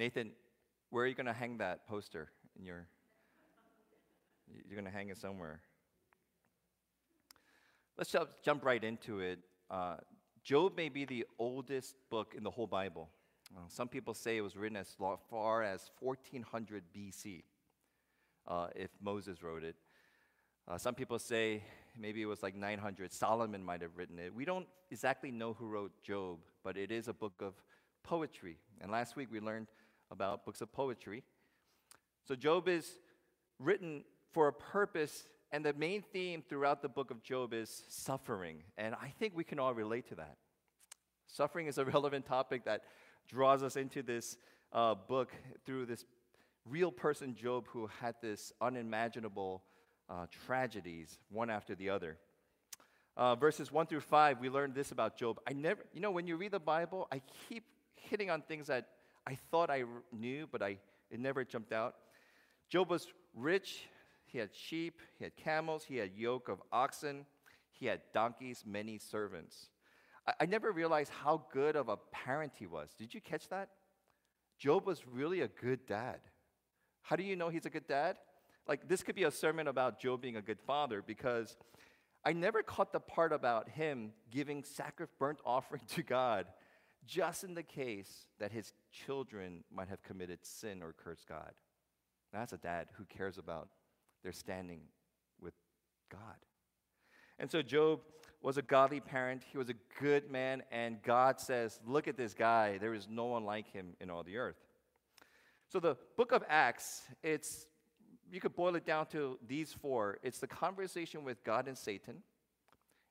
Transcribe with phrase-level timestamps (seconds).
[0.00, 0.30] Nathan,
[0.88, 2.86] where are you going to hang that poster in your
[4.66, 5.60] you're going to hang it somewhere.
[7.98, 9.40] Let's jump right into it.
[9.70, 9.96] Uh,
[10.42, 13.10] Job may be the oldest book in the whole Bible.
[13.54, 14.96] Uh, some people say it was written as
[15.28, 17.42] far as 1400 BC,
[18.48, 19.76] uh, if Moses wrote it.
[20.66, 21.62] Uh, some people say
[21.98, 23.12] maybe it was like 900.
[23.12, 24.34] Solomon might have written it.
[24.34, 27.52] We don't exactly know who wrote Job, but it is a book of
[28.02, 28.56] poetry.
[28.80, 29.66] And last week we learned
[30.10, 31.22] about books of poetry.
[32.26, 32.98] So Job is
[33.58, 38.62] written for a purpose, and the main theme throughout the book of Job is suffering.
[38.78, 40.36] And I think we can all relate to that.
[41.26, 42.82] Suffering is a relevant topic that
[43.28, 44.36] draws us into this
[44.72, 45.30] uh, book
[45.64, 46.04] through this
[46.64, 49.62] real person, Job, who had this unimaginable
[50.08, 52.18] uh, tragedies, one after the other.
[53.16, 55.40] Uh, verses 1 through 5, we learned this about Job.
[55.46, 57.64] I never, you know, when you read the Bible, I keep
[57.96, 58.88] hitting on things that
[59.30, 60.78] I thought I knew, but I,
[61.08, 61.94] it never jumped out.
[62.68, 63.86] Job was rich,
[64.26, 67.26] he had sheep, he had camels, he had yoke of oxen,
[67.70, 69.68] he had donkeys, many servants.
[70.26, 72.90] I, I never realized how good of a parent he was.
[72.98, 73.68] Did you catch that?
[74.58, 76.18] Job was really a good dad.
[77.02, 78.16] How do you know he's a good dad?
[78.66, 81.56] Like, this could be a sermon about Job being a good father because
[82.24, 86.46] I never caught the part about him giving sacrifice, burnt offering to God
[87.06, 91.52] just in the case that his children might have committed sin or cursed God.
[92.32, 93.68] That's a dad who cares about
[94.22, 94.80] they're standing
[95.40, 95.54] with
[96.10, 96.36] God.
[97.38, 98.00] And so Job
[98.42, 99.42] was a godly parent.
[99.50, 100.62] He was a good man.
[100.70, 102.78] And God says, Look at this guy.
[102.78, 104.56] There is no one like him in all the earth.
[105.68, 107.66] So the book of Acts, it's
[108.30, 110.18] you could boil it down to these four.
[110.22, 112.22] It's the conversation with God and Satan.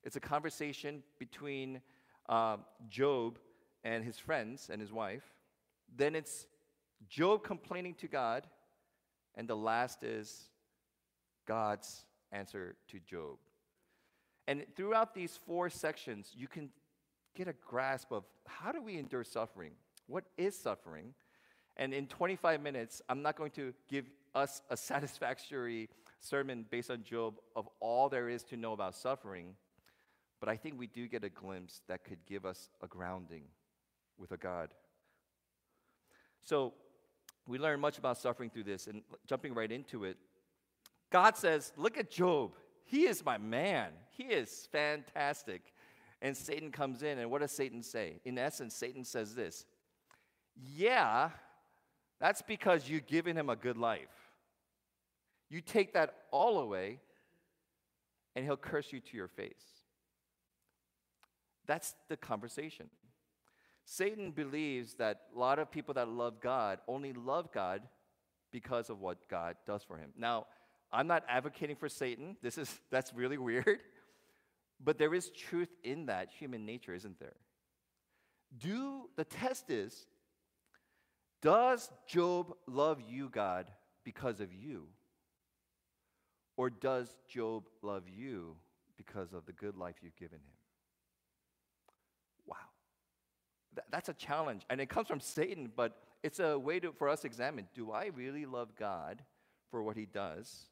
[0.03, 1.81] It's a conversation between
[2.29, 3.37] uh, Job
[3.83, 5.23] and his friends and his wife.
[5.95, 6.47] Then it's
[7.07, 8.47] Job complaining to God.
[9.35, 10.49] And the last is
[11.47, 13.37] God's answer to Job.
[14.47, 16.69] And throughout these four sections, you can
[17.35, 19.73] get a grasp of how do we endure suffering?
[20.07, 21.13] What is suffering?
[21.77, 25.89] And in 25 minutes, I'm not going to give us a satisfactory
[26.19, 29.55] sermon based on Job of all there is to know about suffering,
[30.39, 33.43] but I think we do get a glimpse that could give us a grounding
[34.19, 34.73] with a God.
[36.43, 36.73] So
[37.47, 40.17] we learn much about suffering through this, and jumping right into it,
[41.11, 42.51] God says, Look at Job.
[42.85, 43.91] He is my man.
[44.09, 45.73] He is fantastic.
[46.21, 48.19] And Satan comes in, and what does Satan say?
[48.25, 49.65] In essence, Satan says this
[50.55, 51.29] Yeah,
[52.19, 54.09] that's because you've given him a good life.
[55.49, 56.99] You take that all away,
[58.35, 59.63] and he'll curse you to your face.
[61.65, 62.89] That's the conversation.
[63.91, 67.81] Satan believes that a lot of people that love God only love God
[68.51, 70.11] because of what God does for him.
[70.15, 70.45] Now,
[70.91, 72.37] I'm not advocating for Satan.
[72.43, 73.79] This is that's really weird.
[74.79, 77.35] But there is truth in that human nature, isn't there?
[78.59, 80.05] Do the test is
[81.41, 83.71] does Job love you, God,
[84.03, 84.83] because of you?
[86.57, 88.55] Or does Job love you
[88.97, 90.57] because of the good life you've given him?
[92.45, 92.55] Wow.
[93.75, 94.63] Th- that's a challenge.
[94.69, 97.91] And it comes from Satan, but it's a way to, for us to examine do
[97.91, 99.21] I really love God
[99.71, 100.65] for what he does?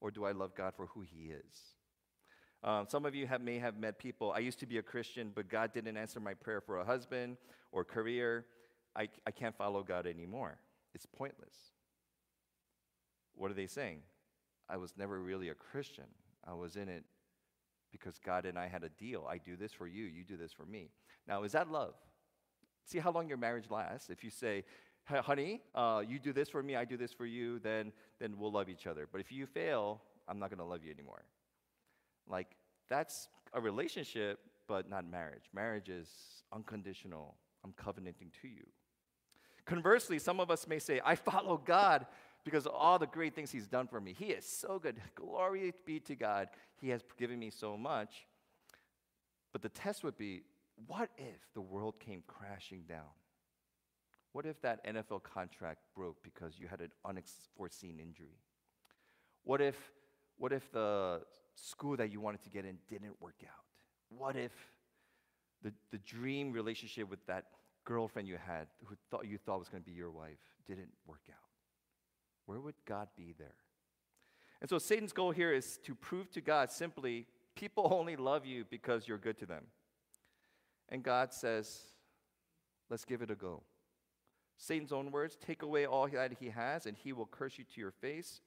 [0.00, 1.74] Or do I love God for who he is?
[2.62, 4.32] Um, some of you have, may have met people.
[4.32, 7.36] I used to be a Christian, but God didn't answer my prayer for a husband
[7.72, 8.46] or career.
[8.96, 10.58] I, I can't follow God anymore.
[10.94, 11.54] It's pointless.
[13.34, 14.00] What are they saying?
[14.68, 16.04] I was never really a Christian.
[16.46, 17.04] I was in it
[17.90, 19.26] because God and I had a deal.
[19.28, 20.90] I do this for you, you do this for me.
[21.26, 21.94] Now, is that love?
[22.84, 24.10] See how long your marriage lasts.
[24.10, 24.64] If you say,
[25.08, 28.38] hey, honey, uh, you do this for me, I do this for you, then, then
[28.38, 29.08] we'll love each other.
[29.10, 31.22] But if you fail, I'm not going to love you anymore.
[32.26, 32.48] Like,
[32.88, 35.44] that's a relationship, but not marriage.
[35.54, 36.08] Marriage is
[36.52, 37.36] unconditional.
[37.64, 38.66] I'm covenanting to you.
[39.64, 42.06] Conversely, some of us may say, I follow God
[42.44, 44.14] because of all the great things He's done for me.
[44.18, 44.96] He is so good.
[45.14, 46.48] Glory be to God.
[46.80, 48.26] He has given me so much.
[49.52, 50.42] But the test would be
[50.86, 53.10] what if the world came crashing down?
[54.32, 58.38] What if that NFL contract broke because you had an unforeseen injury?
[59.44, 59.76] What if,
[60.36, 61.22] what if the
[61.56, 63.64] school that you wanted to get in didn't work out?
[64.10, 64.52] What if
[65.62, 67.46] the, the dream relationship with that
[67.84, 71.22] girlfriend you had who thought you thought was going to be your wife didn't work
[71.30, 71.47] out?
[72.48, 73.56] Where would God be there?
[74.62, 78.64] And so Satan's goal here is to prove to God simply people only love you
[78.70, 79.64] because you're good to them.
[80.88, 81.78] And God says,
[82.88, 83.62] let's give it a go.
[84.56, 87.80] Satan's own words take away all that he has, and he will curse you to
[87.82, 88.40] your face.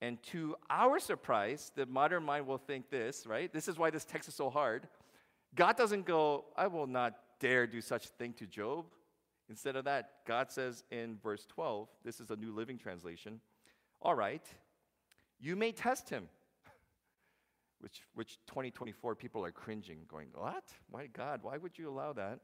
[0.00, 3.52] And to our surprise, the modern mind will think this, right?
[3.52, 4.88] This is why this text is so hard.
[5.54, 8.86] God doesn't go, I will not dare do such a thing to Job.
[9.48, 13.40] Instead of that, God says in verse 12, this is a New Living Translation,
[14.00, 14.44] all right,
[15.38, 16.28] you may test him.
[17.80, 20.64] which, which 2024 people are cringing, going, What?
[20.90, 22.40] Why, God, why would you allow that?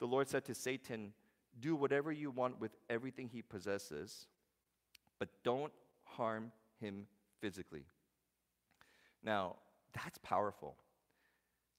[0.00, 1.12] The Lord said to Satan,
[1.60, 4.26] Do whatever you want with everything he possesses,
[5.18, 5.72] but don't
[6.02, 6.50] harm
[6.80, 7.06] him
[7.40, 7.84] physically.
[9.22, 9.56] Now,
[9.92, 10.76] that's powerful.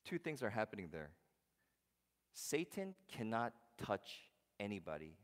[0.05, 1.09] Two things are happening there.
[2.33, 4.21] Satan cannot touch
[4.63, 5.17] anybody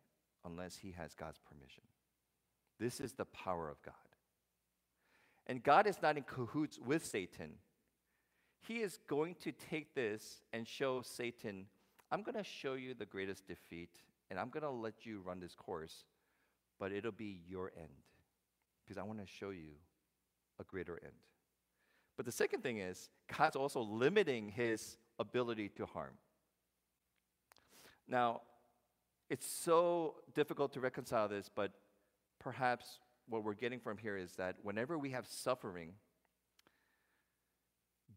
[0.45, 1.83] unless he has God's permission.
[2.79, 3.93] This is the power of God.
[5.47, 7.53] And God is not in cahoots with Satan.
[8.61, 11.65] He is going to take this and show Satan,
[12.11, 13.89] I'm going to show you the greatest defeat,
[14.29, 16.03] and I'm going to let you run this course,
[16.79, 17.89] but it'll be your end
[18.83, 19.71] because I want to show you
[20.59, 21.13] a greater end.
[22.17, 26.13] But the second thing is, God's also limiting his ability to harm.
[28.07, 28.41] Now,
[29.29, 31.71] it's so difficult to reconcile this, but
[32.39, 35.93] perhaps what we're getting from here is that whenever we have suffering,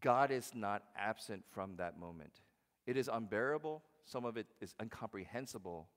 [0.01, 2.41] God is not absent from that moment.
[2.87, 5.87] It is unbearable, some of it is incomprehensible,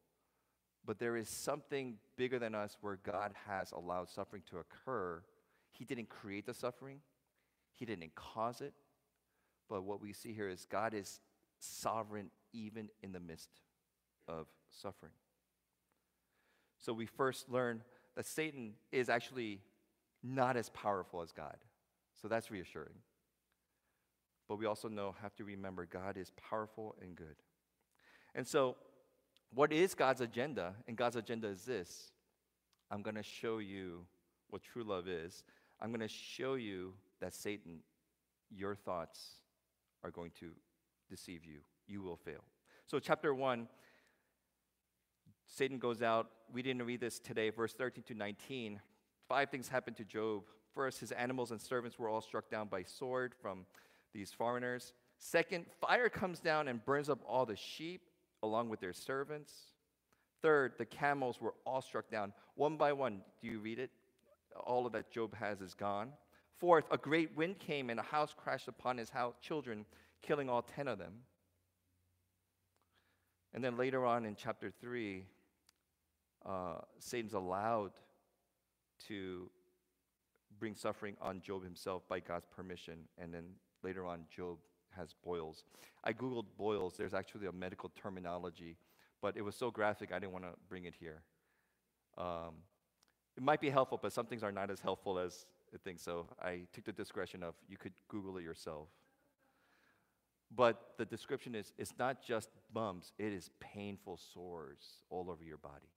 [0.84, 5.22] but there is something bigger than us where God has allowed suffering to occur.
[5.70, 7.00] He didn't create the suffering,
[7.72, 8.74] He didn't cause it.
[9.68, 11.20] But what we see here is God is
[11.58, 13.50] sovereign even in the midst
[14.28, 15.12] of suffering.
[16.78, 17.82] So we first learn
[18.16, 19.60] that Satan is actually
[20.22, 21.56] not as powerful as God.
[22.20, 22.94] So that's reassuring.
[24.48, 27.36] But we also know, have to remember, God is powerful and good.
[28.34, 28.76] And so,
[29.54, 30.74] what is God's agenda?
[30.86, 32.10] And God's agenda is this
[32.90, 34.04] I'm going to show you
[34.50, 35.42] what true love is.
[35.80, 37.80] I'm going to show you that Satan,
[38.50, 39.36] your thoughts
[40.04, 40.50] are going to
[41.10, 41.58] deceive you.
[41.86, 42.44] You will fail.
[42.86, 43.66] So, chapter 1,
[45.46, 46.30] Satan goes out.
[46.52, 48.80] We didn't read this today, verse 13 to 19.
[49.28, 50.44] Five things happened to Job.
[50.74, 53.64] First, his animals and servants were all struck down by sword from
[54.12, 54.92] these foreigners.
[55.18, 58.02] Second, fire comes down and burns up all the sheep
[58.42, 59.52] along with their servants.
[60.42, 63.22] Third, the camels were all struck down one by one.
[63.40, 63.90] Do you read it?
[64.66, 66.12] All of that Job has is gone.
[66.58, 69.84] Fourth, a great wind came and a house crashed upon his house, children,
[70.22, 71.12] killing all 10 of them.
[73.52, 75.24] And then later on in chapter 3,
[76.46, 77.92] uh, Satan's allowed
[79.08, 79.50] to
[80.58, 83.00] bring suffering on Job himself by God's permission.
[83.18, 83.44] And then
[83.82, 84.58] later on, Job
[84.96, 85.64] has boils.
[86.04, 86.94] I Googled boils.
[86.96, 88.76] There's actually a medical terminology,
[89.20, 91.22] but it was so graphic, I didn't want to bring it here.
[92.16, 92.54] Um,
[93.36, 95.44] it might be helpful, but some things are not as helpful as
[95.74, 96.00] I think.
[96.00, 98.88] So I took the discretion of you could Google it yourself.
[100.54, 105.58] But the description is it's not just bumps, it is painful sores all over your
[105.58, 105.90] body.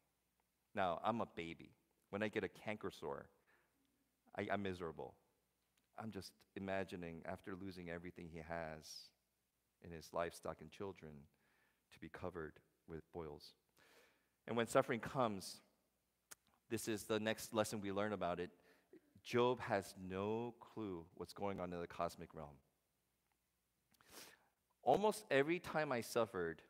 [0.75, 1.71] Now, I'm a baby.
[2.09, 3.27] When I get a canker sore,
[4.37, 5.15] I, I'm miserable.
[5.97, 9.09] I'm just imagining after losing everything he has
[9.83, 11.11] in his livestock and children
[11.93, 12.53] to be covered
[12.87, 13.53] with boils.
[14.47, 15.61] And when suffering comes,
[16.69, 18.49] this is the next lesson we learn about it.
[19.23, 22.55] Job has no clue what's going on in the cosmic realm.
[24.81, 26.61] Almost every time I suffered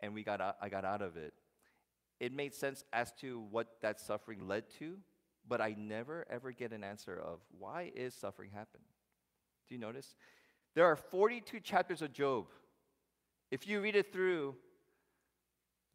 [0.00, 1.32] and we got out, I got out of it,
[2.20, 4.98] it made sense as to what that suffering led to,
[5.48, 8.80] but I never ever get an answer of why is suffering happen?
[9.68, 10.14] Do you notice?
[10.74, 12.46] There are 42 chapters of Job.
[13.50, 14.56] If you read it through,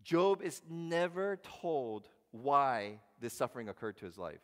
[0.03, 4.41] Job is never told why this suffering occurred to his life.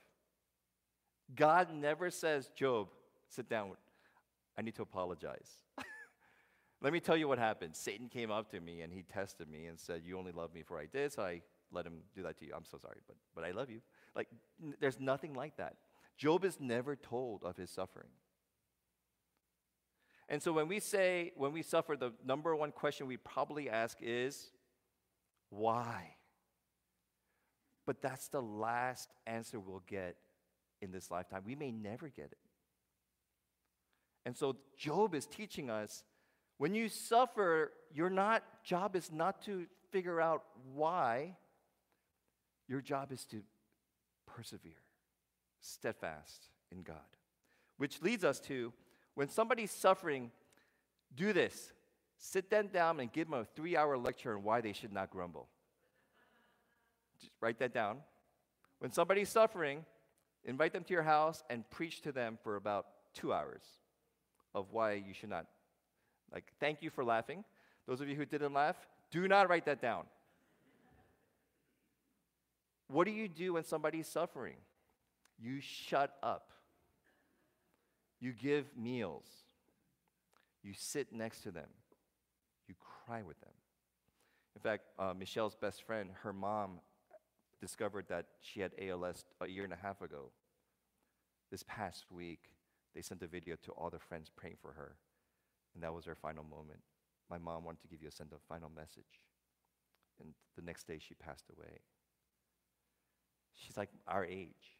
[1.36, 2.90] God never says, Job,
[3.30, 3.72] sit down.
[4.58, 5.50] I need to apologize.
[6.82, 7.76] Let me tell you what happened.
[7.76, 10.64] Satan came up to me and he tested me and said, You only love me
[10.64, 11.42] for I did, so I
[11.72, 12.54] let him do that to you.
[12.56, 13.82] I'm so sorry, but, but I love you.
[14.16, 14.28] Like,
[14.64, 15.76] n- there's nothing like that.
[16.18, 18.10] Job is never told of his suffering.
[20.30, 23.98] And so when we say, when we suffer, the number one question we probably ask
[24.02, 24.50] is,
[25.50, 26.16] why?
[27.86, 30.18] But that's the last answer we'll get
[30.82, 31.44] in this lifetime.
[31.46, 32.38] We may never get it.
[34.26, 36.04] And so Job is teaching us
[36.58, 40.44] when you suffer, your not job is not to figure out
[40.74, 41.36] why.
[42.68, 43.42] Your job is to
[44.26, 44.84] persevere,
[45.62, 46.98] steadfast in God.
[47.78, 48.74] Which leads us to
[49.16, 50.32] when somebody's suffering,
[51.16, 51.72] do this.
[52.20, 55.10] Sit them down and give them a three hour lecture on why they should not
[55.10, 55.48] grumble.
[57.20, 57.98] Just write that down.
[58.80, 59.86] When somebody's suffering,
[60.46, 63.64] invite them to your house and preach to them for about two hours
[64.54, 65.48] of why you should not.
[66.32, 67.44] Like, thank you for laughing.
[67.88, 68.76] Those of you who didn't laugh,
[69.10, 70.04] do not write that down.
[72.88, 74.58] What do you do when somebody's suffering?
[75.40, 76.52] You shut up.
[78.20, 79.26] You give meals.
[80.64, 81.70] You sit next to them.
[82.68, 82.76] You
[83.06, 83.52] cry with them.
[84.56, 86.80] In fact, uh, Michelle's best friend, her mom
[87.62, 90.32] discovered that she had ALS a year and a half ago.
[91.52, 92.50] This past week,
[92.96, 94.96] they sent a video to all their friends praying for her,
[95.74, 96.80] and that was her final moment.
[97.30, 99.22] My mom wanted to give you a send a final message,
[100.20, 101.80] and the next day she passed away.
[103.78, 104.78] Like our age,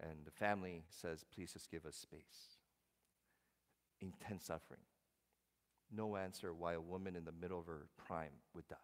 [0.00, 2.58] and the family says, "Please just give us space."
[4.00, 4.80] Intense suffering.
[5.90, 8.76] No answer why a woman in the middle of her prime would die.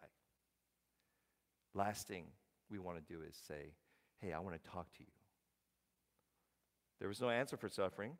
[1.73, 2.25] Last thing
[2.69, 3.73] we want to do is say,
[4.19, 5.11] Hey, I want to talk to you.
[6.99, 8.17] There was no answer for suffering,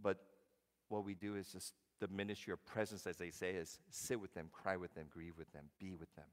[0.00, 0.18] but
[0.88, 1.74] what we do is just
[2.08, 5.52] ministry of presence, as they say, is sit with them, cry with them, grieve with
[5.52, 6.24] them, be with them.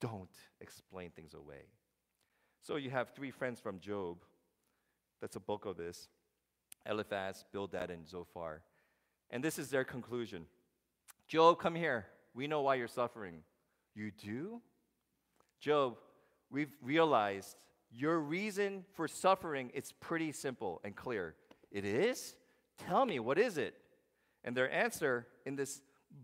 [0.00, 0.30] Don't
[0.60, 1.66] explain things away.
[2.64, 4.16] So you have three friends from Job.
[5.20, 6.08] That's a bulk of this
[6.88, 8.62] Eliphaz, Bildad, and Zophar.
[9.30, 10.46] And this is their conclusion
[11.28, 12.06] Job, come here.
[12.34, 13.42] We know why you're suffering.
[13.94, 14.62] You do?
[15.60, 15.98] Job,
[16.50, 17.56] we've realized
[17.92, 21.34] your reason for suffering it's pretty simple and clear.
[21.70, 22.34] It is?
[22.78, 23.74] Tell me, what is it?
[24.42, 25.82] And their answer in this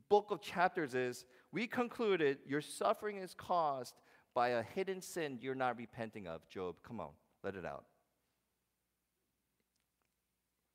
[0.09, 3.95] book of chapters is we concluded your suffering is caused
[4.35, 6.49] by a hidden sin you're not repenting of.
[6.49, 7.11] Job, come on,
[7.43, 7.85] let it out.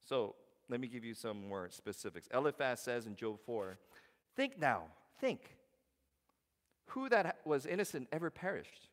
[0.07, 0.35] So
[0.69, 2.27] let me give you some more specifics.
[2.33, 3.77] Eliphaz says in Job 4
[4.35, 4.83] Think now,
[5.19, 5.55] think.
[6.89, 8.89] Who that was innocent ever perished?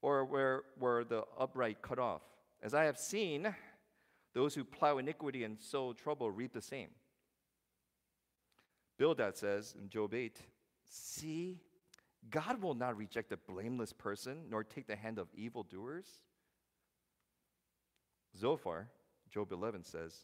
[0.00, 2.22] Or where were the upright cut off?
[2.62, 3.54] As I have seen,
[4.34, 6.88] those who plow iniquity and sow trouble reap the same.
[8.98, 10.40] Bildad says in Job 8
[10.88, 11.60] See,
[12.30, 16.06] God will not reject a blameless person, nor take the hand of evildoers.
[18.36, 18.88] Zophar
[19.30, 20.14] Job 11 says,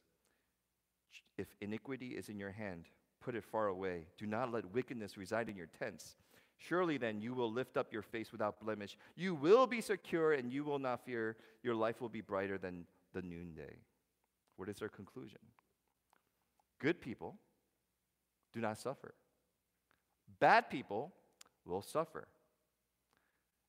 [1.36, 2.86] If iniquity is in your hand,
[3.20, 4.06] put it far away.
[4.18, 6.16] Do not let wickedness reside in your tents.
[6.58, 8.96] Surely then you will lift up your face without blemish.
[9.16, 11.36] You will be secure and you will not fear.
[11.62, 13.76] Your life will be brighter than the noonday.
[14.56, 15.40] What is their conclusion?
[16.78, 17.36] Good people
[18.52, 19.14] do not suffer,
[20.40, 21.12] bad people
[21.64, 22.28] will suffer.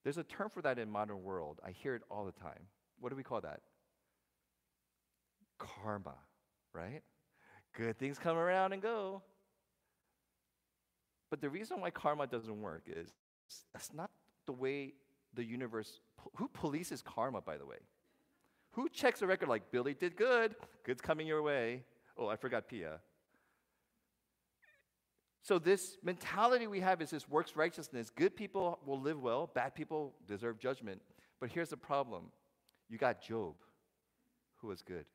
[0.03, 1.59] There's a term for that in modern world.
[1.65, 2.67] I hear it all the time.
[2.99, 3.61] What do we call that?
[5.63, 6.15] karma,
[6.73, 7.01] right?
[7.75, 9.21] Good things come around and go.
[11.29, 13.09] But the reason why karma doesn't work is
[13.73, 14.11] that's not
[14.45, 14.93] the way
[15.33, 15.99] the universe.
[16.35, 17.77] Who polices karma, by the way?
[18.71, 21.83] Who checks a record like Billy did good, good's coming your way?
[22.17, 22.99] Oh, I forgot Pia.
[25.43, 28.09] So, this mentality we have is this works righteousness.
[28.09, 31.01] Good people will live well, bad people deserve judgment.
[31.41, 32.31] But here's the problem
[32.89, 33.55] you got Job,
[34.61, 35.05] who was good.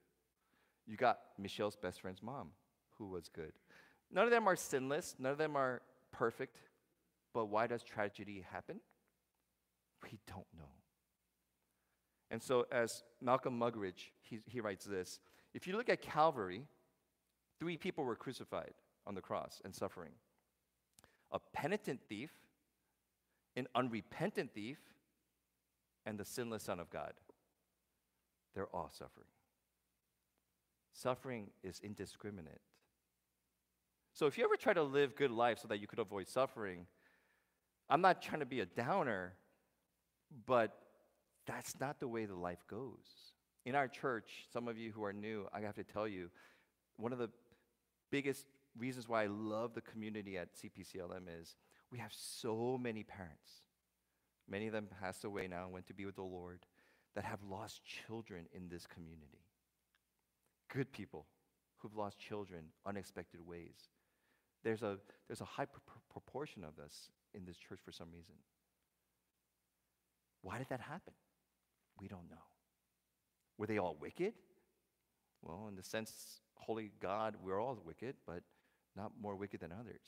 [0.87, 2.51] You got Michelle's best friend's mom,
[2.99, 3.53] who was good.
[4.13, 5.81] None of them are sinless, none of them are
[6.13, 6.59] perfect.
[7.33, 8.81] But why does tragedy happen?
[10.03, 10.71] We don't know.
[12.31, 15.21] And so, as Malcolm Muggeridge, he, he writes this
[15.55, 16.65] if you look at Calvary,
[17.59, 18.75] three people were crucified
[19.09, 20.13] on the cross and suffering
[21.33, 22.31] a penitent thief,
[23.57, 24.79] an unrepentant thief,
[26.07, 27.13] and the sinless Son of God.
[28.55, 29.27] They're all suffering.
[30.93, 32.61] Suffering is indiscriminate.
[34.15, 36.87] So if you ever try to live good life so that you could avoid suffering,
[37.91, 39.35] I'm not trying to be a downer,
[40.47, 40.77] but
[41.47, 43.05] that's not the way the life goes.
[43.65, 46.31] In our church, some of you who are new, I have to tell you,
[46.97, 47.29] one of the
[48.11, 48.47] biggest
[48.79, 51.57] reasons why I love the community at CPCLM is
[51.91, 53.51] we have so many parents.
[54.49, 56.65] Many of them passed away now, and went to be with the Lord,
[57.15, 59.49] that have lost children in this community
[60.69, 61.27] good people
[61.79, 63.91] who've lost children unexpected ways.
[64.65, 65.79] There's a, there's a high pr-
[66.11, 68.35] proportion of us in this church for some reason.
[70.43, 71.15] Why did that happen?
[72.01, 72.37] We don't know.
[73.57, 74.35] Were they all wicked?
[75.43, 78.43] Well, in the sense, holy God, we're all wicked, but
[78.99, 80.03] not more wicked than others.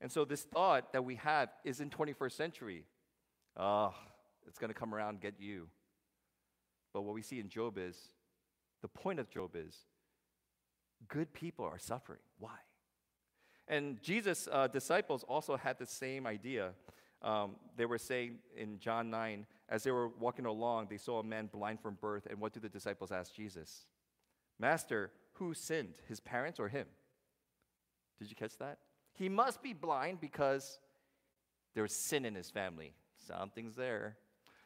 [0.00, 2.84] And so this thought that we have is in 21st century.
[3.56, 3.94] Oh,
[4.48, 5.68] it's going to come around and get you.
[6.92, 7.96] But what we see in Job is
[8.82, 9.76] the point of Job is
[11.08, 12.20] good people are suffering.
[12.38, 12.56] Why?
[13.68, 16.72] And Jesus' uh, disciples also had the same idea.
[17.22, 21.24] Um, they were saying in John 9, as they were walking along, they saw a
[21.24, 22.26] man blind from birth.
[22.28, 23.84] And what do the disciples ask Jesus?
[24.58, 26.86] Master, who sinned, his parents or him?
[28.20, 28.78] Did you catch that?
[29.14, 30.78] He must be blind because
[31.74, 32.94] there's sin in his family.
[33.26, 34.16] Something's there.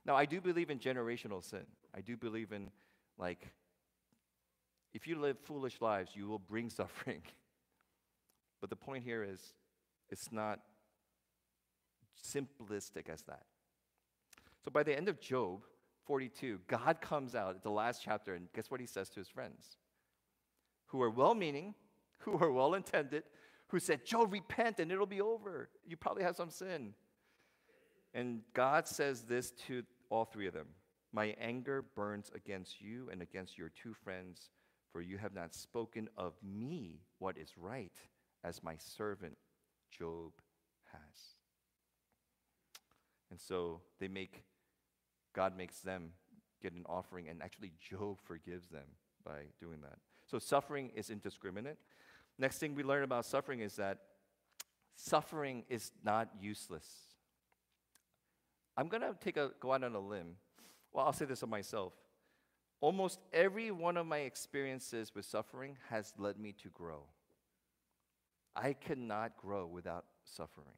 [0.04, 1.64] Now, I do believe in generational sin.
[1.94, 2.70] I do believe in,
[3.16, 3.48] like,
[4.92, 7.22] if you live foolish lives, you will bring suffering.
[8.60, 9.54] But the point here is,
[10.10, 10.60] it's not
[12.22, 13.42] simplistic as that.
[14.64, 15.60] So by the end of Job
[16.06, 19.28] 42, God comes out at the last chapter, and guess what he says to his
[19.28, 19.76] friends?
[20.86, 21.74] Who are well meaning,
[22.18, 23.24] who are well intended,
[23.74, 25.68] who said, Job, repent and it'll be over.
[25.84, 26.94] You probably have some sin.
[28.14, 30.68] And God says this to all three of them
[31.12, 34.50] My anger burns against you and against your two friends,
[34.92, 37.90] for you have not spoken of me what is right,
[38.44, 39.36] as my servant
[39.90, 40.30] Job
[40.92, 41.34] has.
[43.32, 44.44] And so they make,
[45.34, 46.10] God makes them
[46.62, 48.86] get an offering, and actually, Job forgives them
[49.24, 49.98] by doing that.
[50.30, 51.78] So suffering is indiscriminate.
[52.38, 53.98] Next thing we learn about suffering is that
[54.96, 56.86] suffering is not useless.
[58.76, 60.36] I'm going to take a go out on a limb.
[60.92, 61.92] Well, I'll say this of myself.
[62.80, 67.04] Almost every one of my experiences with suffering has led me to grow.
[68.56, 70.76] I cannot grow without suffering.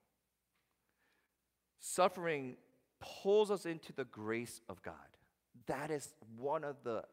[1.78, 2.56] Suffering
[3.00, 4.94] pulls us into the grace of God.
[5.66, 7.04] That is one of the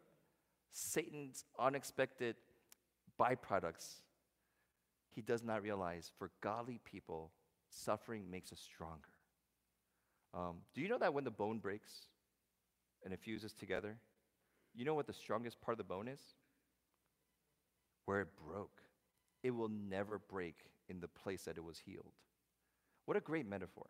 [0.71, 2.35] Satan's unexpected
[3.19, 4.01] byproducts.
[5.13, 7.31] He does not realize for godly people,
[7.69, 9.09] suffering makes us stronger.
[10.33, 12.07] Um, do you know that when the bone breaks
[13.03, 13.97] and it fuses together,
[14.73, 16.19] you know what the strongest part of the bone is?
[18.05, 18.81] Where it broke.
[19.43, 20.55] It will never break
[20.89, 22.13] in the place that it was healed.
[23.05, 23.85] What a great metaphor.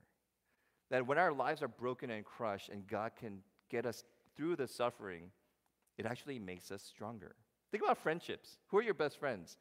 [0.90, 4.04] That when our lives are broken and crushed and God can get us
[4.36, 5.32] through the suffering,
[5.98, 7.36] it actually makes us stronger.
[7.72, 8.58] Think about friendships.
[8.68, 9.58] Who are your best friends?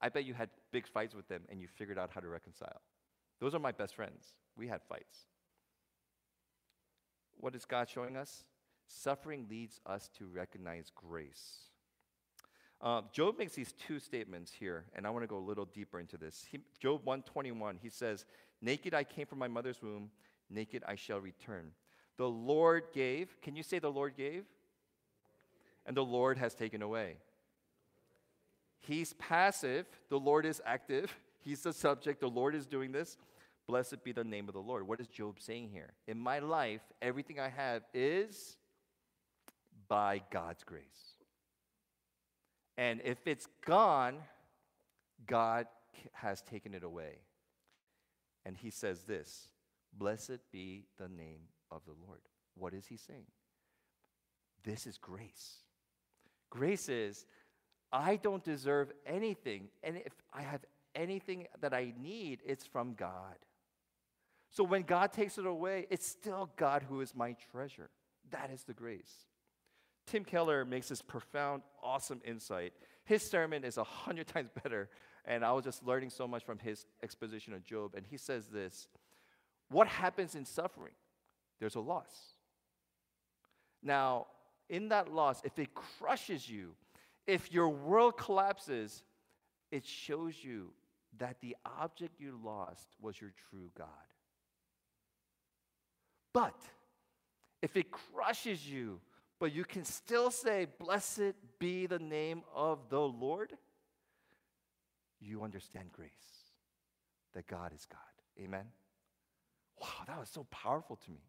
[0.00, 2.80] I bet you had big fights with them and you figured out how to reconcile.
[3.40, 4.34] Those are my best friends.
[4.56, 5.26] We had fights.
[7.38, 8.44] What is God showing us?
[8.88, 11.66] Suffering leads us to recognize grace.
[12.80, 15.98] Uh, Job makes these two statements here, and I want to go a little deeper
[15.98, 16.46] into this.
[16.50, 18.24] He, Job 121, he says,
[18.60, 20.10] Naked I came from my mother's womb,
[20.50, 21.72] naked I shall return.
[22.16, 23.40] The Lord gave.
[23.42, 24.44] Can you say the Lord gave?
[25.86, 27.16] And the Lord has taken away.
[28.80, 31.14] He's passive, the Lord is active.
[31.40, 33.16] He's the subject, the Lord is doing this.
[33.68, 34.86] Blessed be the name of the Lord.
[34.86, 35.92] What is Job saying here?
[36.06, 38.56] In my life, everything I have is
[39.88, 41.14] by God's grace.
[42.76, 44.18] And if it's gone,
[45.26, 45.66] God
[46.12, 47.20] has taken it away.
[48.44, 49.48] And he says this
[49.92, 52.20] Blessed be the name of the Lord.
[52.54, 53.26] What is he saying?
[54.64, 55.58] This is grace.
[56.50, 57.26] Grace is,
[57.92, 59.68] I don't deserve anything.
[59.82, 63.36] And if I have anything that I need, it's from God.
[64.50, 67.90] So when God takes it away, it's still God who is my treasure.
[68.30, 69.26] That is the grace.
[70.06, 72.72] Tim Keller makes this profound, awesome insight.
[73.04, 74.88] His sermon is a hundred times better,
[75.24, 77.94] and I was just learning so much from his exposition of Job.
[77.94, 78.88] And he says this
[79.68, 80.94] What happens in suffering?
[81.58, 82.34] There's a loss.
[83.82, 84.26] Now,
[84.68, 86.74] in that loss, if it crushes you,
[87.26, 89.02] if your world collapses,
[89.70, 90.72] it shows you
[91.18, 93.86] that the object you lost was your true God.
[96.32, 96.60] But
[97.62, 99.00] if it crushes you,
[99.38, 103.52] but you can still say, Blessed be the name of the Lord,
[105.20, 106.10] you understand grace,
[107.34, 108.44] that God is God.
[108.44, 108.66] Amen?
[109.80, 111.24] Wow, that was so powerful to me.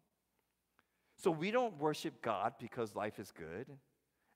[1.16, 3.66] So we don't worship God because life is good,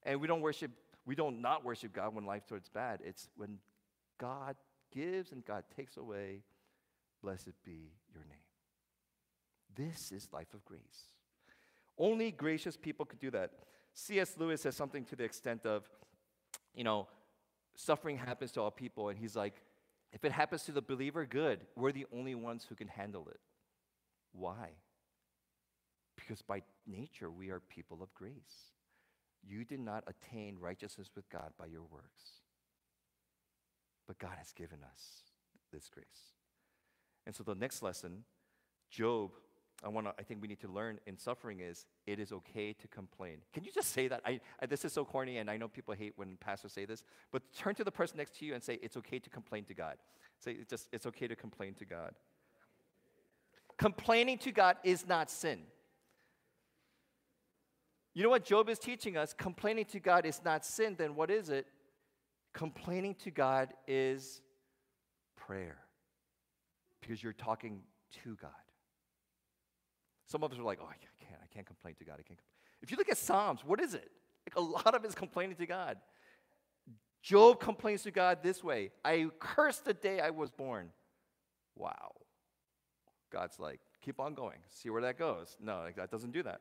[0.03, 0.71] and we don't worship,
[1.05, 3.01] we don't not worship God when life turns bad.
[3.05, 3.59] It's when
[4.19, 4.57] God
[4.93, 6.43] gives and God takes away,
[7.23, 8.39] blessed be your name.
[9.75, 10.81] This is life of grace.
[11.99, 13.51] Only gracious people could do that.
[13.95, 14.37] C.S.
[14.39, 15.89] Lewis says something to the extent of,
[16.75, 17.09] you know,
[17.75, 19.55] suffering happens to all people, and he's like,
[20.13, 21.61] if it happens to the believer, good.
[21.75, 23.41] We're the only ones who can handle it.
[24.33, 24.71] Why?
[26.17, 28.73] Because by nature, we are people of grace.
[29.43, 32.41] You did not attain righteousness with God by your works,
[34.07, 35.23] but God has given us
[35.73, 36.07] this grace.
[37.27, 38.25] And so the next lesson,
[38.91, 39.31] Job
[39.85, 42.73] I want to, I think we need to learn in suffering is it is okay
[42.73, 43.39] to complain.
[43.53, 44.21] Can you just say that?
[44.25, 47.03] I, I, this is so corny, and I know people hate when pastors say this,
[47.33, 49.75] but turn to the person next to you and say, it's okay to complain to
[49.75, 49.97] God.
[50.39, 52.13] Say, it's just, it's okay to complain to God.
[53.77, 55.63] Complaining to God is not sin.
[58.15, 59.33] You know what Job is teaching us?
[59.33, 60.97] Complaining to God is not sin.
[60.99, 61.67] Then what is it?
[62.53, 64.43] Complaining to God is
[65.37, 65.79] prayer
[67.01, 67.81] because you're talking
[68.25, 68.51] to God.
[70.27, 72.17] Some of us are like, oh, I can't, I can't complain to God.
[72.19, 72.39] I can't.
[72.83, 74.11] If you look at Psalms, what is it?
[74.47, 75.97] Like a lot of it is complaining to God.
[77.23, 80.89] Job complains to God this way I cursed the day I was born.
[81.77, 82.13] Wow.
[83.31, 84.59] God's like, keep on going.
[84.69, 85.57] See where that goes.
[85.61, 86.61] No, that doesn't do that.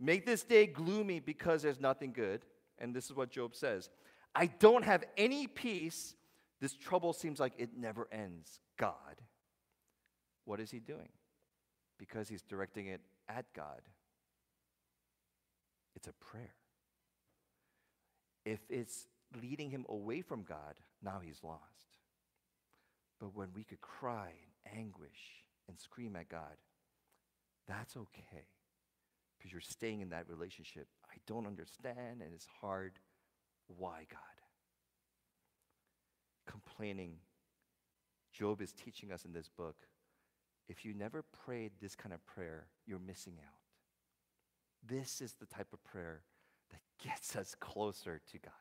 [0.00, 2.44] Make this day gloomy because there's nothing good.
[2.78, 3.90] And this is what Job says
[4.34, 6.14] I don't have any peace.
[6.60, 8.60] This trouble seems like it never ends.
[8.78, 8.94] God.
[10.44, 11.08] What is he doing?
[11.98, 13.82] Because he's directing it at God.
[15.94, 16.54] It's a prayer.
[18.44, 19.06] If it's
[19.42, 21.92] leading him away from God, now he's lost.
[23.20, 24.30] But when we could cry
[24.64, 26.56] in anguish and scream at God,
[27.66, 28.46] that's okay
[29.38, 30.88] because you're staying in that relationship.
[31.10, 32.98] I don't understand and it's hard.
[33.68, 34.20] Why, God?
[36.46, 37.16] Complaining.
[38.32, 39.76] Job is teaching us in this book
[40.68, 43.54] if you never prayed this kind of prayer, you're missing out.
[44.86, 46.20] This is the type of prayer
[46.70, 48.52] that gets us closer to God.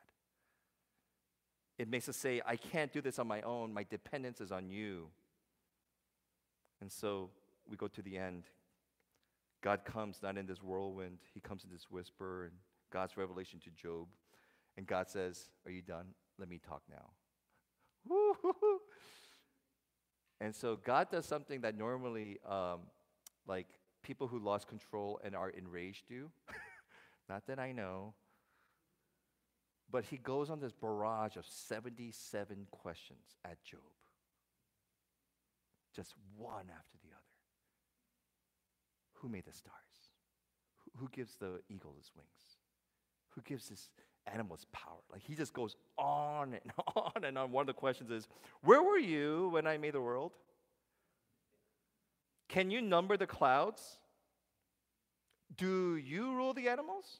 [1.77, 3.73] It makes us say, I can't do this on my own.
[3.73, 5.09] My dependence is on you.
[6.81, 7.29] And so
[7.69, 8.45] we go to the end.
[9.61, 12.53] God comes not in this whirlwind, He comes in this whisper and
[12.91, 14.07] God's revelation to Job.
[14.77, 16.07] And God says, Are you done?
[16.37, 17.09] Let me talk now.
[20.39, 22.81] And so God does something that normally, um,
[23.47, 23.67] like
[24.03, 26.29] people who lost control and are enraged do.
[27.29, 28.13] Not that I know.
[29.89, 33.79] But he goes on this barrage of 77 questions at Job.
[35.95, 37.06] Just one after the.
[39.21, 39.73] Who made the stars?
[40.97, 42.58] Who gives the eagle its wings?
[43.36, 43.89] Who gives this
[44.25, 44.99] animal its power?
[45.12, 47.51] Like he just goes on and on and on.
[47.51, 48.27] One of the questions is,
[48.62, 50.34] Where were you when I made the world?
[52.49, 53.99] Can you number the clouds?
[55.56, 57.19] Do you rule the animals?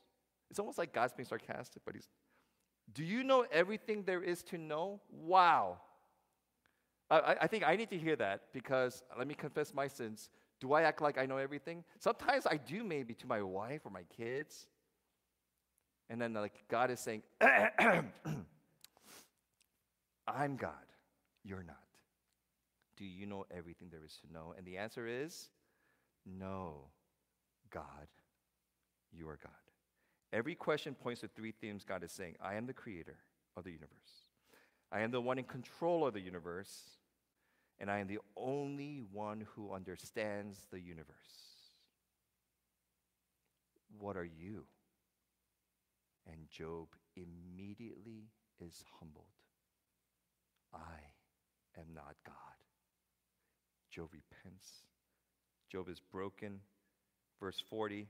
[0.50, 2.08] It's almost like God's being sarcastic, but he's,
[2.94, 5.02] Do you know everything there is to know?
[5.12, 5.80] Wow.
[7.10, 10.30] I, I think I need to hear that because let me confess my sins.
[10.60, 11.84] Do I act like I know everything?
[12.00, 14.68] Sometimes I do, maybe to my wife or my kids.
[16.10, 17.22] And then, like, God is saying,
[20.28, 20.74] I'm God,
[21.44, 21.78] you're not.
[22.98, 24.54] Do you know everything there is to know?
[24.58, 25.50] And the answer is
[26.26, 26.90] no,
[27.70, 28.08] God,
[29.12, 29.52] you are God.
[30.34, 33.18] Every question points to three themes God is saying I am the creator
[33.56, 34.26] of the universe,
[34.92, 36.97] I am the one in control of the universe,
[37.80, 41.14] and I am the only one who understands the universe.
[44.00, 44.66] What are you?
[46.28, 49.26] And Job immediately is humbled.
[50.74, 52.36] I am not God.
[53.92, 54.70] Job repents.
[55.72, 56.60] Job is broken.
[57.40, 58.08] Verse 40,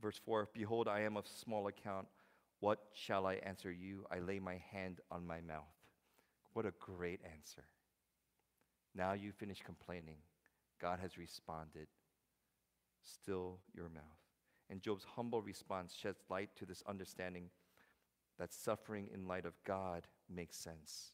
[0.00, 2.06] verse 4 Behold, I am of small account.
[2.60, 4.04] What shall I answer you?
[4.10, 5.64] I lay my hand on my mouth.
[6.52, 7.64] What a great answer.
[8.94, 10.16] Now you finish complaining.
[10.80, 11.88] God has responded.
[13.02, 14.02] Still your mouth.
[14.70, 17.50] And Job's humble response sheds light to this understanding
[18.38, 21.12] that suffering in light of God makes sense.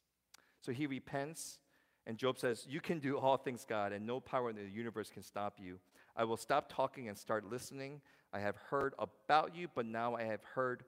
[0.60, 1.58] So he repents,
[2.06, 5.10] and Job says, You can do all things, God, and no power in the universe
[5.10, 5.78] can stop you.
[6.16, 8.00] I will stop talking and start listening.
[8.32, 10.84] I have heard about you, but now I have heard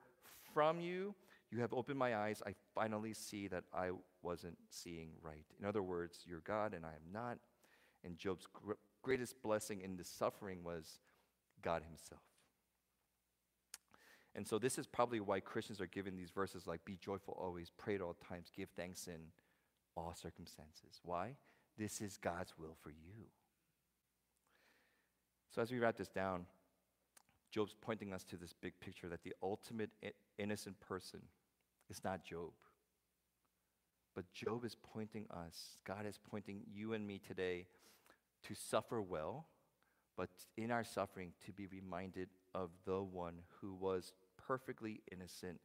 [0.54, 1.14] from you.
[1.50, 2.42] You have opened my eyes.
[2.46, 3.90] I finally see that I
[4.22, 5.44] wasn't seeing right.
[5.58, 7.38] In other words, you're God and I am not.
[8.04, 11.00] And Job's gr- greatest blessing in the suffering was
[11.60, 12.22] God Himself.
[14.36, 17.70] And so, this is probably why Christians are given these verses like, Be joyful always,
[17.76, 19.20] pray at all times, give thanks in
[19.96, 21.00] all circumstances.
[21.02, 21.34] Why?
[21.76, 23.26] This is God's will for you.
[25.52, 26.46] So, as we wrap this down,
[27.50, 29.90] Job's pointing us to this big picture that the ultimate
[30.38, 31.20] innocent person
[31.90, 32.52] is not Job.
[34.14, 37.66] But Job is pointing us, God is pointing you and me today
[38.44, 39.46] to suffer well,
[40.16, 45.60] but in our suffering to be reminded of the one who was perfectly innocent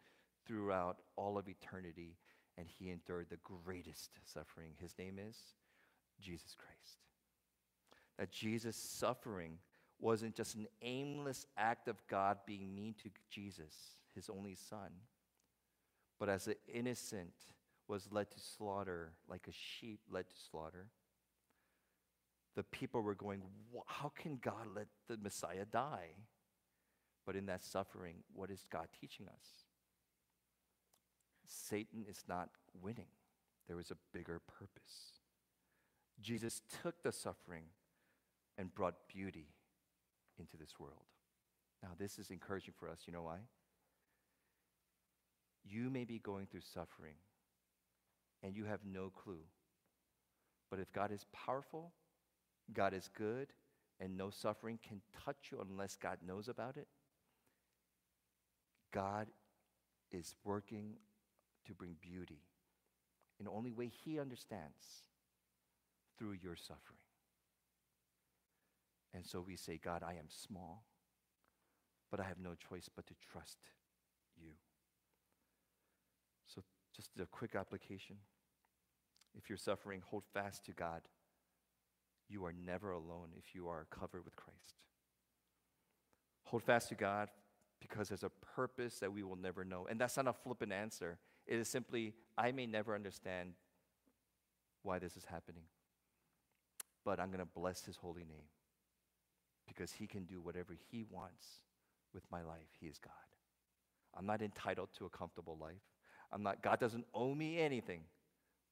[0.45, 2.17] throughout all of eternity
[2.57, 4.71] and he endured the greatest suffering.
[4.79, 5.37] His name is
[6.21, 6.99] Jesus Christ.
[8.17, 9.57] That Jesus' suffering
[9.99, 13.73] wasn't just an aimless act of God being mean to Jesus,
[14.13, 14.91] his only son,
[16.19, 17.33] but as an innocent
[17.87, 20.87] was led to slaughter, like a sheep led to slaughter,
[22.55, 23.41] the people were going,
[23.85, 26.15] How can God let the Messiah die?
[27.25, 29.65] But in that suffering, what is God teaching us?
[31.47, 32.49] Satan is not
[32.81, 33.09] winning,
[33.67, 35.19] there is a bigger purpose.
[36.21, 37.65] Jesus took the suffering
[38.57, 39.47] and brought beauty
[40.39, 41.03] into this world.
[41.83, 42.99] Now, this is encouraging for us.
[43.05, 43.39] You know why?
[45.67, 47.15] You may be going through suffering
[48.43, 49.43] and you have no clue.
[50.69, 51.93] But if God is powerful,
[52.73, 53.47] God is good,
[53.99, 56.87] and no suffering can touch you unless God knows about it,
[58.91, 59.27] God
[60.11, 60.95] is working
[61.65, 62.41] to bring beauty
[63.39, 65.03] in the only way He understands
[66.17, 66.99] through your suffering.
[69.13, 70.83] And so we say, God, I am small,
[72.11, 73.57] but I have no choice but to trust
[74.37, 74.51] you.
[76.95, 78.17] Just a quick application.
[79.37, 81.01] If you're suffering, hold fast to God.
[82.29, 84.75] You are never alone if you are covered with Christ.
[86.45, 87.29] Hold fast to God
[87.81, 89.87] because there's a purpose that we will never know.
[89.89, 91.19] And that's not a flippant answer.
[91.45, 93.53] It is simply, I may never understand
[94.81, 95.63] why this is happening,
[97.03, 98.47] but I'm going to bless his holy name
[99.67, 101.45] because he can do whatever he wants
[102.13, 102.69] with my life.
[102.79, 103.11] He is God.
[104.17, 105.81] I'm not entitled to a comfortable life.
[106.31, 108.01] I'm not, God doesn't owe me anything.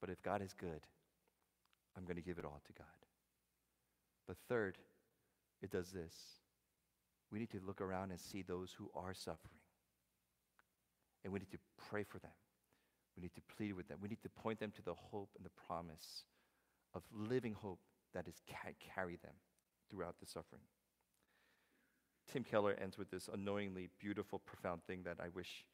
[0.02, 0.82] But if God is good,
[1.96, 2.88] I'm going to give it all to God.
[4.28, 4.78] But third,
[5.62, 6.14] it does this.
[7.32, 9.60] We need to look around and see those who are suffering.
[11.24, 11.58] And we need to
[11.90, 12.32] pray for them.
[13.16, 14.00] We need to plead with them.
[14.02, 16.26] We need to point them to the hope and the promise
[16.94, 17.80] of living hope
[18.14, 19.34] that is ca- carry them
[19.90, 20.64] throughout the suffering.
[22.32, 25.66] Tim Keller ends with this annoyingly beautiful, profound thing that I wish,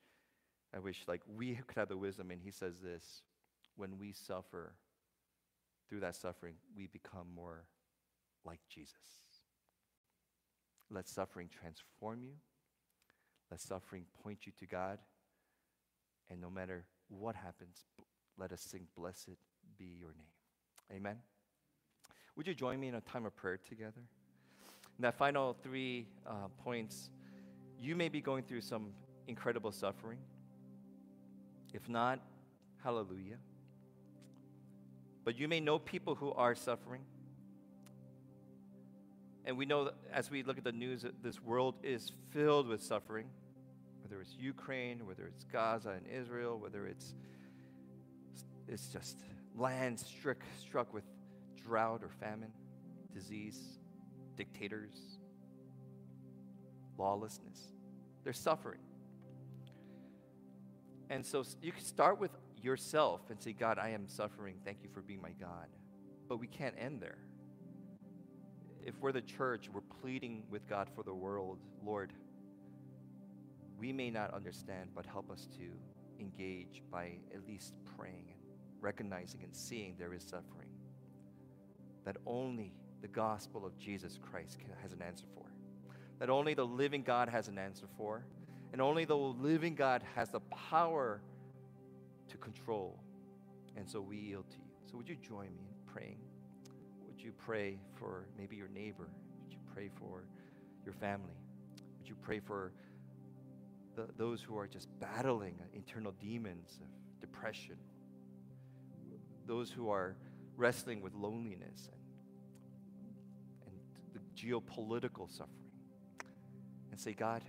[0.75, 2.31] I wish like we could have the wisdom.
[2.31, 3.23] And he says this:
[3.75, 4.73] when we suffer,
[5.89, 7.65] through that suffering, we become more
[8.45, 8.93] like Jesus.
[10.91, 12.33] Let suffering transform you.
[13.49, 14.99] Let suffering point you to God.
[16.29, 17.85] And no matter what happens,
[18.37, 19.37] let us sing, Blessed
[19.77, 20.97] be your name.
[20.97, 21.17] Amen.
[22.35, 24.01] Would you join me in a time of prayer together?
[24.97, 27.09] In that final three uh, points,
[27.79, 28.91] you may be going through some
[29.27, 30.19] incredible suffering.
[31.73, 32.19] If not,
[32.83, 33.37] hallelujah.
[35.23, 37.01] But you may know people who are suffering.
[39.45, 42.81] And we know as we look at the news that this world is filled with
[42.83, 43.27] suffering,
[44.01, 47.15] whether it's Ukraine, whether it's Gaza and Israel, whether it's
[48.67, 49.17] it's just
[49.55, 51.03] land struck, struck with
[51.63, 52.51] drought or famine,
[53.13, 53.79] disease,
[54.37, 55.17] dictators,
[56.97, 57.59] lawlessness.
[58.23, 58.79] They're suffering.
[61.09, 64.55] And so you can start with yourself and say, God, I am suffering.
[64.63, 65.67] Thank you for being my God.
[66.27, 67.17] But we can't end there.
[68.85, 71.59] If we're the church, we're pleading with God for the world.
[71.83, 72.13] Lord,
[73.77, 75.71] we may not understand, but help us to
[76.19, 78.39] engage by at least praying and
[78.81, 80.69] recognizing and seeing there is suffering
[82.05, 85.45] that only the gospel of Jesus Christ can, has an answer for,
[86.19, 88.25] that only the living God has an answer for,
[88.71, 91.21] and only the living God has the power
[92.29, 92.99] to control.
[93.75, 94.63] And so we yield to you.
[94.91, 96.19] So would you join me in praying?
[97.07, 99.09] Would you pray for maybe your neighbor?
[99.43, 100.23] Would you pray for
[100.85, 101.37] your family?
[101.97, 102.71] Would you pray for
[103.95, 106.87] the, those who are just battling internal demons of
[107.21, 107.75] depression?
[109.45, 110.15] Those who are
[110.57, 111.89] wrestling with loneliness
[113.65, 115.55] and, and the geopolitical suffering.
[116.91, 117.43] And say, God,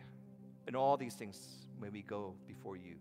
[0.66, 2.96] in all these things, may we go before you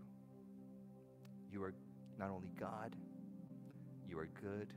[1.51, 1.73] you are
[2.17, 2.95] not only God,
[4.07, 4.73] you are good,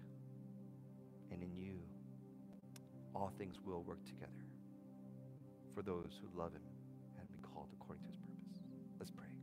[1.30, 1.78] and in you,
[3.14, 4.32] all things will work together
[5.74, 6.62] for those who love Him
[7.18, 8.62] and be called according to His purpose.
[8.98, 9.41] Let's pray.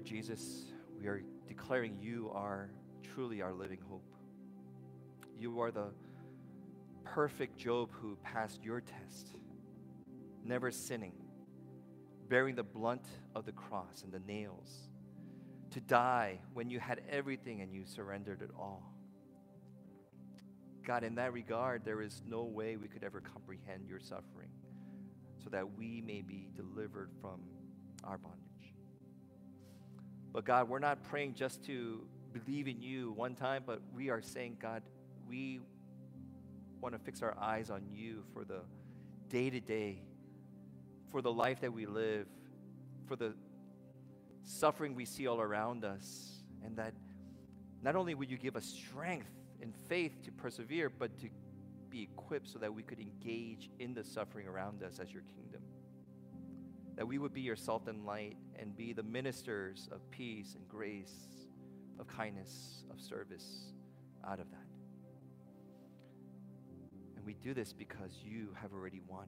[0.00, 2.70] Lord Jesus, we are declaring you are
[3.02, 4.14] truly our living hope.
[5.38, 5.88] You are the
[7.04, 9.36] perfect Job who passed your test,
[10.42, 11.12] never sinning,
[12.30, 14.88] bearing the blunt of the cross and the nails,
[15.72, 18.94] to die when you had everything and you surrendered it all.
[20.86, 24.48] God, in that regard, there is no way we could ever comprehend your suffering
[25.44, 27.42] so that we may be delivered from
[28.02, 28.39] our bondage.
[30.32, 34.22] But God, we're not praying just to believe in you one time, but we are
[34.22, 34.82] saying, God,
[35.28, 35.60] we
[36.80, 38.60] want to fix our eyes on you for the
[39.28, 40.02] day to day,
[41.10, 42.26] for the life that we live,
[43.06, 43.34] for the
[44.44, 46.94] suffering we see all around us, and that
[47.82, 51.28] not only would you give us strength and faith to persevere, but to
[51.90, 55.59] be equipped so that we could engage in the suffering around us as your kingdom
[57.00, 60.68] that we would be your salt and light and be the ministers of peace and
[60.68, 61.14] grace,
[61.98, 63.72] of kindness, of service
[64.28, 64.66] out of that.
[67.16, 69.24] And we do this because you have already won.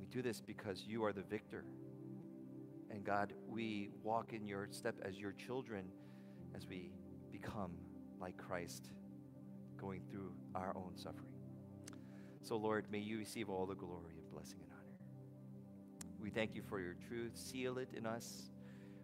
[0.00, 1.66] We do this because you are the victor.
[2.90, 5.84] And God, we walk in your step as your children
[6.56, 6.92] as we
[7.30, 7.72] become
[8.18, 8.88] like Christ,
[9.78, 11.28] going through our own suffering.
[12.40, 14.72] So, Lord, may you receive all the glory and blessing and
[16.26, 17.30] we thank you for your truth.
[17.34, 18.50] Seal it in us.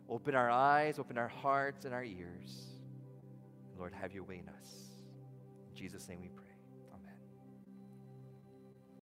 [0.08, 2.80] Open our eyes, open our hearts and our ears.
[3.78, 4.90] Lord, have your way in us.
[5.70, 6.41] In Jesus' name we pray.